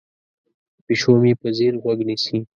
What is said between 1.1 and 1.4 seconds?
مې